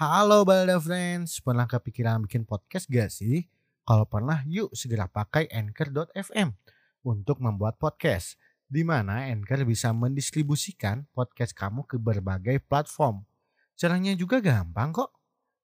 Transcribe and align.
Halo 0.00 0.48
Balda 0.48 0.80
Friends, 0.80 1.44
pernah 1.44 1.68
kepikiran 1.68 2.24
bikin 2.24 2.48
podcast 2.48 2.88
gak 2.88 3.12
sih? 3.12 3.44
Kalau 3.84 4.08
pernah, 4.08 4.40
yuk 4.48 4.72
segera 4.72 5.04
pakai 5.04 5.44
Anchor.fm 5.52 6.56
untuk 7.04 7.36
membuat 7.44 7.76
podcast, 7.76 8.40
di 8.64 8.80
mana 8.80 9.28
Anchor 9.28 9.60
bisa 9.68 9.92
mendistribusikan 9.92 11.04
podcast 11.12 11.52
kamu 11.52 11.84
ke 11.84 12.00
berbagai 12.00 12.64
platform. 12.64 13.28
Caranya 13.76 14.16
juga 14.16 14.40
gampang 14.40 14.88
kok. 14.96 15.12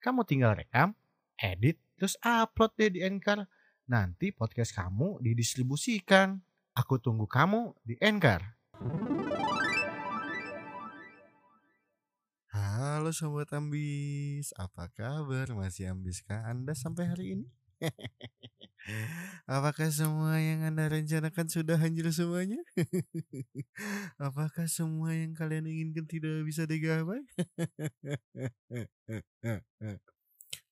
Kamu 0.04 0.28
tinggal 0.28 0.52
rekam, 0.52 0.92
edit, 1.40 1.80
terus 1.96 2.20
upload 2.20 2.76
deh 2.76 2.92
di 2.92 3.00
Anchor. 3.08 3.40
Nanti 3.88 4.36
podcast 4.36 4.76
kamu 4.76 5.24
didistribusikan. 5.24 6.36
Aku 6.76 7.00
tunggu 7.00 7.24
kamu 7.24 7.72
di 7.88 7.96
Anchor. 8.04 8.44
Halo 12.96 13.12
Sobat 13.12 13.52
Ambis, 13.52 14.56
apa 14.56 14.88
kabar? 14.88 15.52
Masih 15.52 15.92
ambiskah 15.92 16.48
Anda 16.48 16.72
sampai 16.72 17.04
hari 17.04 17.36
ini? 17.36 17.44
Apakah 19.44 19.92
semua 19.92 20.40
yang 20.40 20.64
Anda 20.64 20.88
rencanakan 20.88 21.52
sudah 21.52 21.76
hancur 21.76 22.08
semuanya? 22.08 22.56
Apakah 24.16 24.64
semua 24.72 25.12
yang 25.12 25.36
kalian 25.36 25.68
inginkan 25.68 26.08
tidak 26.08 26.40
bisa 26.48 26.64
digapai? 26.64 27.20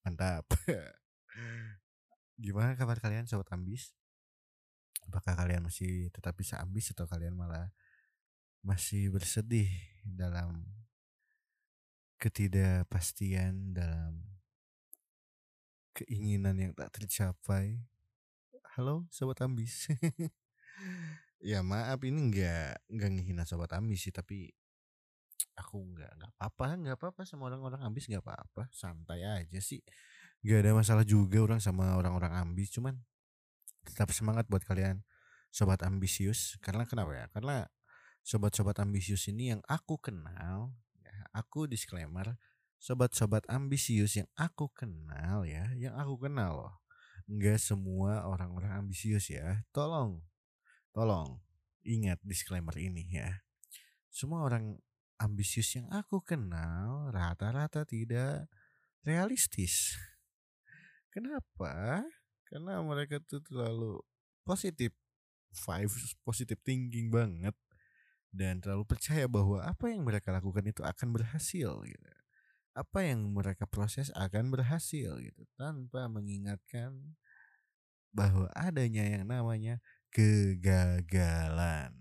Mantap. 0.08 0.48
Gimana 2.40 2.72
kabar 2.72 3.04
kalian 3.04 3.28
Sobat 3.28 3.52
Ambis? 3.52 3.92
Apakah 5.12 5.36
kalian 5.36 5.68
masih 5.68 6.08
tetap 6.08 6.32
bisa 6.40 6.56
ambis 6.56 6.88
atau 6.96 7.04
kalian 7.04 7.36
malah 7.36 7.68
masih 8.64 9.12
bersedih 9.12 9.68
dalam 10.08 10.64
ketidakpastian 12.18 13.74
dalam 13.74 14.22
keinginan 15.94 16.58
yang 16.58 16.72
tak 16.74 16.90
tercapai. 16.94 17.78
Halo 18.74 19.06
sobat 19.14 19.38
ambis. 19.42 19.86
ya 21.44 21.60
maaf 21.60 22.00
ini 22.02 22.32
nggak 22.32 22.88
nggak 22.88 23.10
ngehina 23.14 23.44
sobat 23.44 23.70
ambis 23.76 24.08
sih 24.08 24.14
tapi 24.14 24.48
aku 25.54 25.76
nggak 25.92 26.10
nggak 26.16 26.30
apa-apa 26.34 26.66
nggak 26.80 26.96
apa-apa 26.96 27.22
sama 27.28 27.52
orang-orang 27.52 27.84
ambis 27.84 28.08
nggak 28.08 28.24
apa-apa 28.24 28.72
santai 28.72 29.22
aja 29.22 29.60
sih 29.60 29.84
nggak 30.40 30.58
ada 30.64 30.70
masalah 30.72 31.04
juga 31.04 31.44
orang 31.44 31.60
sama 31.60 31.94
orang-orang 32.00 32.32
ambis 32.32 32.72
cuman 32.72 32.96
tetap 33.84 34.10
semangat 34.16 34.48
buat 34.48 34.64
kalian 34.64 35.04
sobat 35.52 35.84
ambisius 35.84 36.56
karena 36.64 36.88
kenapa 36.88 37.12
ya 37.14 37.26
karena 37.30 37.68
sobat-sobat 38.24 38.80
ambisius 38.80 39.28
ini 39.28 39.52
yang 39.54 39.60
aku 39.68 40.00
kenal 40.00 40.72
aku 41.34 41.66
disclaimer 41.66 42.38
sobat-sobat 42.78 43.42
ambisius 43.50 44.14
yang 44.14 44.30
aku 44.38 44.70
kenal 44.70 45.42
ya, 45.42 45.66
yang 45.74 45.98
aku 45.98 46.16
kenal 46.28 46.52
loh. 46.54 46.74
Enggak 47.26 47.58
semua 47.58 48.28
orang-orang 48.28 48.84
ambisius 48.84 49.32
ya. 49.32 49.64
Tolong, 49.74 50.22
tolong 50.94 51.42
ingat 51.82 52.22
disclaimer 52.22 52.76
ini 52.78 53.18
ya. 53.18 53.42
Semua 54.12 54.46
orang 54.46 54.78
ambisius 55.18 55.74
yang 55.74 55.90
aku 55.90 56.22
kenal 56.22 57.10
rata-rata 57.10 57.82
tidak 57.88 58.46
realistis. 59.02 59.96
Kenapa? 61.10 62.04
Karena 62.46 62.78
mereka 62.84 63.18
tuh 63.24 63.40
terlalu 63.40 63.98
positif, 64.44 64.92
vibes 65.54 66.14
positif 66.20 66.60
thinking 66.60 67.08
banget 67.08 67.56
dan 68.34 68.58
terlalu 68.58 68.82
percaya 68.82 69.30
bahwa 69.30 69.62
apa 69.62 69.94
yang 69.94 70.02
mereka 70.02 70.34
lakukan 70.34 70.66
itu 70.66 70.82
akan 70.82 71.14
berhasil 71.14 71.70
gitu. 71.86 72.08
Apa 72.74 73.06
yang 73.06 73.22
mereka 73.30 73.70
proses 73.70 74.10
akan 74.18 74.50
berhasil 74.50 75.14
gitu 75.22 75.46
tanpa 75.54 76.10
mengingatkan 76.10 77.14
bahwa 78.10 78.50
adanya 78.58 79.06
yang 79.06 79.30
namanya 79.30 79.78
kegagalan. 80.10 81.94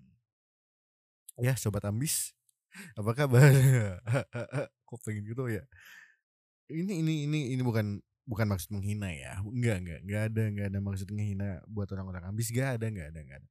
Ya 1.38 1.54
sobat 1.54 1.86
ambis, 1.86 2.34
apa 2.98 3.14
kabar? 3.14 3.54
Kok 4.90 5.00
pengen 5.06 5.30
gitu 5.30 5.46
ya? 5.50 5.62
Ini 6.74 7.06
ini 7.06 7.30
ini 7.30 7.40
ini 7.54 7.62
bukan 7.62 8.02
bukan 8.26 8.50
maksud 8.50 8.74
menghina 8.74 9.14
ya. 9.14 9.38
Enggak 9.46 9.78
enggak 9.86 10.00
enggak 10.02 10.22
ada 10.34 10.44
enggak 10.50 10.68
ada 10.74 10.80
maksud 10.82 11.08
menghina 11.14 11.62
buat 11.70 11.90
orang-orang 11.94 12.34
ambis. 12.34 12.50
Enggak 12.50 12.82
ada 12.82 12.86
enggak 12.90 13.08
ada 13.14 13.20
enggak 13.22 13.40
ada 13.46 13.50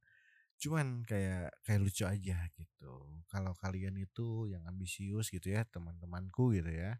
cuman 0.61 1.03
kayak 1.05 1.51
kayak 1.65 1.81
lucu 1.83 2.03
aja 2.07 2.37
gitu. 2.55 2.93
Kalau 3.31 3.53
kalian 3.57 3.97
itu 3.99 4.47
yang 4.51 4.63
ambisius 4.69 5.29
gitu 5.33 5.51
ya 5.53 5.65
teman-temanku 5.67 6.53
gitu 6.55 6.71
ya 6.71 6.97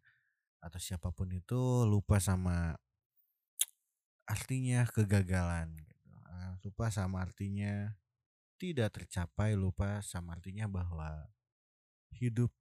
atau 0.63 0.79
siapa 0.79 1.11
pun 1.11 1.29
itu 1.31 1.85
lupa 1.87 2.17
sama 2.23 2.75
artinya 4.27 4.87
kegagalan 4.87 5.75
gitu. 5.83 6.11
Ah, 6.27 6.55
lupa 6.63 6.87
sama 6.89 7.23
artinya 7.23 7.93
tidak 8.61 8.95
tercapai 8.95 9.55
lupa 9.59 9.99
sama 10.05 10.35
artinya 10.39 10.65
bahwa 10.71 11.27
hidup 12.15 12.51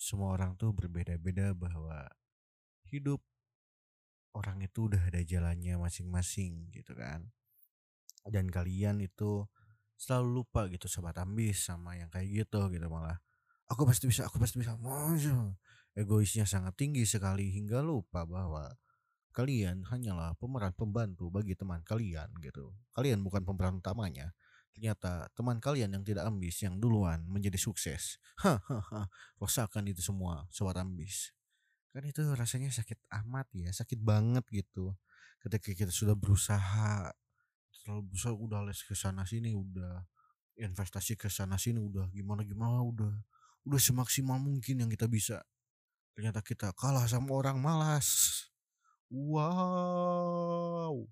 semua 0.00 0.34
orang 0.34 0.56
tuh 0.58 0.72
berbeda-beda 0.74 1.52
bahwa 1.54 2.08
hidup 2.88 3.20
orang 4.32 4.64
itu 4.64 4.88
udah 4.88 5.02
ada 5.12 5.20
jalannya 5.22 5.76
masing-masing 5.76 6.72
gitu 6.72 6.96
kan. 6.96 7.28
Dan 8.26 8.48
kalian 8.48 9.02
itu 9.02 9.44
selalu 10.02 10.42
lupa 10.42 10.66
gitu 10.66 10.90
sobat 10.90 11.14
ambis 11.22 11.62
sama 11.62 11.94
yang 11.94 12.10
kayak 12.10 12.26
gitu 12.42 12.66
gitu 12.74 12.86
malah. 12.90 13.22
Aku 13.70 13.86
pasti 13.86 14.10
bisa 14.10 14.26
aku 14.26 14.42
pasti 14.42 14.58
bisa 14.58 14.74
egoisnya 16.00 16.42
sangat 16.42 16.74
tinggi 16.74 17.06
sekali 17.06 17.54
hingga 17.54 17.78
lupa 17.86 18.26
bahwa 18.26 18.66
kalian 19.30 19.86
hanyalah 19.86 20.34
pemeran 20.36 20.74
pembantu 20.74 21.30
bagi 21.30 21.54
teman 21.54 21.86
kalian 21.86 22.34
gitu. 22.42 22.74
Kalian 22.90 23.22
bukan 23.22 23.46
pemeran 23.46 23.78
utamanya. 23.78 24.34
Ternyata 24.74 25.30
teman 25.38 25.62
kalian 25.62 25.94
yang 25.94 26.02
tidak 26.02 26.26
ambis 26.26 26.58
yang 26.66 26.82
duluan 26.82 27.22
menjadi 27.30 27.60
sukses. 27.60 28.18
Hahaha 28.42 29.06
rasakan 29.40 29.86
itu 29.86 30.02
semua 30.02 30.50
sobat 30.50 30.74
ambis 30.82 31.30
kan 31.92 32.08
itu 32.08 32.24
rasanya 32.32 32.72
sakit 32.72 32.96
amat 33.22 33.46
ya 33.52 33.68
sakit 33.68 34.00
banget 34.00 34.44
gitu. 34.48 34.96
Ketika 35.44 35.76
kita 35.76 35.92
sudah 35.92 36.16
berusaha 36.16 37.12
terlalu 37.82 38.14
besar 38.14 38.32
udah 38.32 38.62
les 38.62 38.80
ke 38.82 38.94
sana 38.94 39.26
sini 39.26 39.52
udah 39.52 40.06
investasi 40.56 41.18
ke 41.18 41.26
sana 41.26 41.58
sini 41.58 41.82
udah 41.82 42.06
gimana 42.14 42.46
gimana 42.46 42.78
udah 42.82 43.12
udah 43.66 43.80
semaksimal 43.82 44.38
mungkin 44.38 44.82
yang 44.86 44.90
kita 44.90 45.06
bisa. 45.10 45.42
Ternyata 46.14 46.42
kita 46.44 46.70
kalah 46.76 47.06
sama 47.10 47.34
orang 47.34 47.58
malas. 47.58 48.40
Wow 49.12 51.04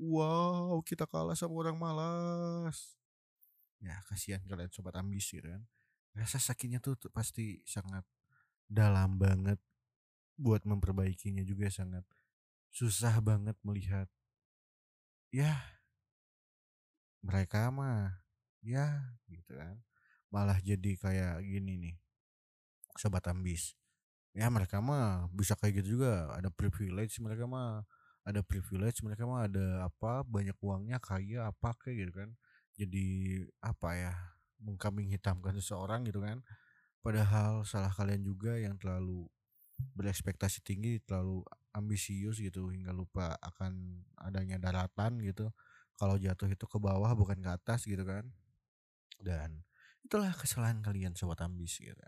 wow 0.00 0.80
kita 0.80 1.04
kalah 1.04 1.36
sama 1.36 1.54
orang 1.60 1.76
malas. 1.76 2.96
Ya 3.80 4.00
kasihan 4.08 4.40
kalian 4.44 4.72
sobat 4.72 4.96
ambis 4.96 5.28
gitu 5.28 5.48
kan. 5.48 5.62
Rasa 6.16 6.40
sakitnya 6.40 6.80
tuh 6.80 6.96
pasti 7.12 7.60
sangat 7.64 8.04
dalam 8.66 9.16
banget 9.20 9.60
buat 10.40 10.64
memperbaikinya 10.64 11.44
juga 11.44 11.68
sangat 11.68 12.02
susah 12.72 13.20
banget 13.20 13.56
melihat. 13.60 14.08
Ya 15.30 15.79
mereka 17.20 17.68
mah 17.72 18.20
ya 18.60 19.16
gitu 19.28 19.56
kan 19.56 19.80
malah 20.30 20.58
jadi 20.62 20.94
kayak 20.96 21.42
gini 21.42 21.74
nih 21.76 21.96
sobat 22.98 23.26
ambis. 23.30 23.74
Ya 24.30 24.46
mereka 24.46 24.78
mah 24.78 25.26
bisa 25.34 25.58
kayak 25.58 25.82
gitu 25.82 25.98
juga 25.98 26.30
ada 26.30 26.48
privilege 26.54 27.18
mereka 27.18 27.50
mah 27.50 27.82
ada 28.22 28.46
privilege 28.46 29.02
mereka 29.02 29.26
mah 29.26 29.50
ada 29.50 29.90
apa 29.90 30.22
banyak 30.22 30.54
uangnya 30.62 31.02
kaya 31.02 31.50
apa 31.50 31.74
kayak 31.82 31.96
gitu 32.06 32.12
kan. 32.14 32.30
Jadi 32.78 33.06
apa 33.58 33.90
ya 33.98 34.14
mengkambing 34.62 35.10
hitamkan 35.10 35.56
seseorang 35.58 36.06
gitu 36.06 36.22
kan. 36.22 36.44
Padahal 37.02 37.66
salah 37.66 37.90
kalian 37.90 38.22
juga 38.22 38.54
yang 38.60 38.78
terlalu 38.78 39.26
berekspektasi 39.96 40.60
tinggi 40.62 41.00
terlalu 41.02 41.42
ambisius 41.72 42.38
gitu 42.38 42.68
hingga 42.68 42.92
lupa 42.92 43.34
akan 43.40 44.04
adanya 44.20 44.60
daratan 44.60 45.16
gitu 45.24 45.48
kalau 46.00 46.16
jatuh 46.16 46.48
itu 46.48 46.64
ke 46.64 46.78
bawah 46.80 47.12
bukan 47.12 47.36
ke 47.44 47.50
atas 47.52 47.84
gitu 47.84 48.00
kan. 48.08 48.24
Dan 49.20 49.60
itulah 50.00 50.32
kesalahan 50.32 50.80
kalian 50.80 51.12
sobat 51.12 51.44
ambis 51.44 51.76
gitu 51.76 52.00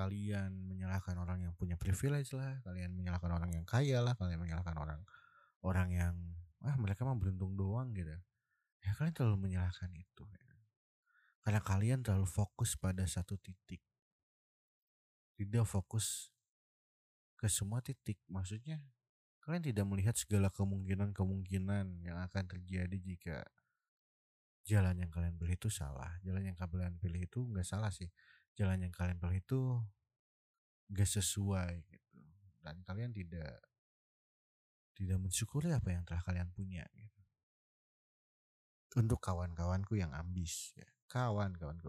kalian 0.00 0.64
menyalahkan 0.64 1.12
orang 1.18 1.44
yang 1.44 1.52
punya 1.52 1.76
privilege 1.76 2.32
lah 2.32 2.56
kalian 2.64 2.94
menyalahkan 2.94 3.28
orang 3.36 3.50
yang 3.52 3.66
kaya 3.66 4.00
lah 4.00 4.14
kalian 4.16 4.40
menyalahkan 4.40 4.72
orang 4.78 5.00
orang 5.60 5.88
yang 5.92 6.14
ah 6.64 6.76
mereka 6.80 7.04
mah 7.04 7.16
beruntung 7.16 7.56
doang 7.56 7.92
gitu. 7.92 8.12
Ya 8.80 8.90
kalian 8.96 9.12
terlalu 9.12 9.50
menyalahkan 9.50 9.92
itu 9.92 10.24
ya. 10.24 10.56
karena 11.40 11.60
kalian 11.60 12.00
terlalu 12.04 12.28
fokus 12.28 12.76
pada 12.76 13.04
satu 13.04 13.36
titik. 13.36 13.80
Tidak 15.36 15.64
fokus 15.64 16.32
ke 17.36 17.48
semua 17.48 17.80
titik 17.80 18.20
maksudnya 18.28 18.80
kalian 19.40 19.64
tidak 19.64 19.84
melihat 19.88 20.14
segala 20.16 20.52
kemungkinan-kemungkinan 20.52 22.04
yang 22.04 22.18
akan 22.28 22.44
terjadi 22.44 22.96
jika 23.00 23.36
jalan 24.68 25.00
yang 25.00 25.10
kalian 25.10 25.34
pilih 25.40 25.56
itu 25.56 25.72
salah. 25.72 26.20
Jalan 26.22 26.52
yang 26.52 26.56
kalian 26.56 27.00
pilih 27.00 27.24
itu 27.24 27.48
nggak 27.48 27.64
salah 27.64 27.90
sih. 27.90 28.08
Jalan 28.54 28.84
yang 28.84 28.92
kalian 28.92 29.16
pilih 29.16 29.40
itu 29.40 29.60
nggak 30.90 31.08
sesuai 31.08 31.72
gitu. 31.86 32.18
kelihatan 32.60 32.84
kalian 32.84 33.10
tidak 33.16 33.56
tidak 35.00 35.16
mensyukuri 35.16 35.72
apa 35.72 35.96
yang 35.96 36.04
telah 36.04 36.20
kalian 36.20 36.52
punya 36.52 36.84
gitu. 36.92 37.20
Untuk 39.00 39.22
kawan-kawanku 39.22 39.96
yang 39.96 40.12
ambis 40.12 40.76
ya, 40.76 40.84
kawan-kawanku. 41.08 41.88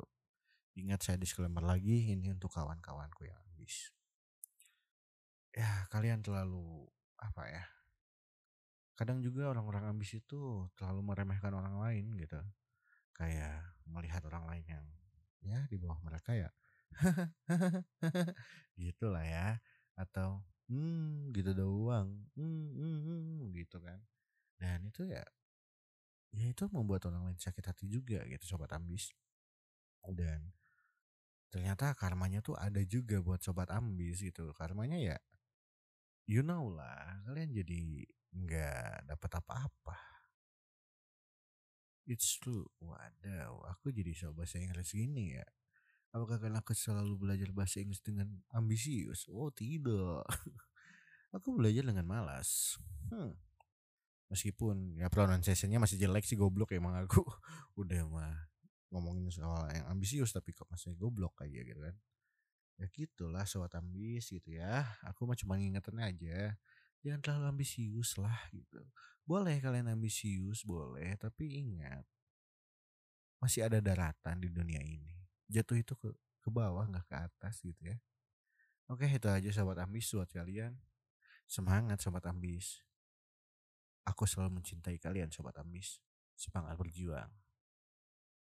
Ingat 0.80 1.04
saya 1.04 1.18
disclaimer 1.19 1.59
lagi 1.59 2.13
ini 2.13 2.31
untuk 2.31 2.54
kawan-kawanku 2.56 3.27
yang 3.27 3.36
ambis. 3.51 3.92
Ya, 5.51 5.92
kalian 5.92 6.24
terlalu 6.24 6.88
apa 7.21 7.44
ya? 7.47 7.63
Kadang 8.97 9.23
juga 9.25 9.50
orang-orang 9.50 9.89
ambis 9.97 10.13
itu 10.13 10.69
terlalu 10.77 11.01
meremehkan 11.01 11.53
orang 11.56 11.77
lain 11.81 12.13
gitu. 12.19 12.38
Kayak 13.18 13.65
melihat 13.89 14.21
orang 14.29 14.45
lain 14.50 14.65
yang 14.68 14.85
ya 15.41 15.65
di 15.68 15.77
bawah 15.81 15.97
mereka 16.06 16.38
ya 16.38 16.50
gitulah 18.81 19.25
ya 19.25 19.57
atau 19.97 20.45
hmm 20.69 21.33
gitu 21.33 21.51
doang 21.57 22.29
hmm, 22.38 22.68
hmm, 22.77 23.00
hmm, 23.06 23.39
gitu 23.57 23.81
kan 23.81 24.00
dan 24.62 24.85
itu 24.85 25.09
ya 25.09 25.25
ya 26.31 26.45
itu 26.47 26.63
membuat 26.71 27.03
orang 27.12 27.27
lain 27.31 27.39
sakit 27.39 27.63
hati 27.65 27.85
juga 27.91 28.23
gitu 28.29 28.45
sobat 28.56 28.71
ambis 28.71 29.12
dan 30.15 30.53
ternyata 31.51 31.91
karmanya 32.00 32.39
tuh 32.39 32.56
ada 32.56 32.79
juga 32.88 33.19
buat 33.19 33.44
sobat 33.44 33.68
ambis 33.75 34.23
gitu 34.23 34.56
karmanya 34.56 34.95
ya 34.95 35.18
you 36.31 36.39
know 36.39 36.72
lah 36.72 37.19
kalian 37.28 37.51
jadi 37.51 38.07
nggak 38.31 39.12
dapat 39.12 39.31
apa-apa 39.44 40.00
it's 42.07 42.39
true 42.39 42.72
wadaw 42.80 43.60
aku 43.68 43.92
jadi 43.92 44.16
sobat 44.16 44.48
bahasa 44.48 44.63
Inggris 44.63 44.95
gini 44.95 45.36
ya 45.36 45.44
Apakah 46.12 46.44
karena 46.44 46.60
aku 46.60 46.75
selalu 46.75 47.16
belajar 47.16 47.56
bahasa 47.56 47.80
Inggris 47.80 48.04
dengan 48.04 48.28
ambisius? 48.51 49.31
Oh 49.31 49.48
tidak. 49.48 50.28
aku 51.36 51.56
belajar 51.56 51.88
dengan 51.88 52.04
malas. 52.04 52.75
Hmm. 53.07 53.31
Meskipun 54.28 55.00
ya 55.00 55.07
pronunciation-nya 55.07 55.80
masih 55.80 55.95
jelek 55.95 56.28
sih 56.28 56.36
goblok 56.36 56.75
emang 56.75 57.00
aku. 57.00 57.24
Udah 57.80 58.04
mah 58.12 58.36
ngomongin 58.92 59.31
soal 59.31 59.72
yang 59.72 59.88
ambisius 59.88 60.36
tapi 60.36 60.51
kok 60.51 60.68
masih 60.68 61.00
goblok 61.00 61.31
kayak 61.39 61.63
gitu 61.63 61.80
kan. 61.80 61.95
Ya 62.81 62.89
gitulah 62.89 63.45
sobat 63.45 63.78
ambis 63.78 64.33
gitu 64.33 64.57
ya. 64.57 64.89
Aku 65.06 65.30
mah 65.30 65.38
cuma 65.38 65.54
ngingetin 65.62 66.01
aja. 66.01 66.57
Jangan 67.06 67.22
terlalu 67.22 67.45
ambisius 67.54 68.18
lah 68.18 68.42
gitu. 68.50 68.81
Boleh 69.22 69.62
kalian 69.62 69.94
ambisius, 69.94 70.66
boleh. 70.66 71.13
Tapi 71.22 71.62
ingat. 71.62 72.01
Masih 73.38 73.69
ada 73.69 73.78
daratan 73.78 74.42
di 74.42 74.50
dunia 74.50 74.81
ini 74.81 75.22
jatuh 75.51 75.75
itu 75.75 75.94
ke 76.00 76.10
ke 76.42 76.50
bawah 76.50 76.88
nggak 76.88 77.06
ke 77.12 77.16
atas 77.19 77.60
gitu 77.60 77.83
ya 77.83 78.00
oke 78.88 79.04
itu 79.04 79.28
aja 79.28 79.51
sobat 79.51 79.83
ambis 79.83 80.07
buat 80.16 80.31
kalian 80.31 80.80
semangat 81.44 82.00
sobat 82.00 82.24
ambis 82.24 82.80
aku 84.07 84.24
selalu 84.24 84.63
mencintai 84.63 84.95
kalian 84.95 85.28
sobat 85.28 85.60
ambis 85.60 86.00
semangat 86.39 86.80
berjuang 86.80 87.30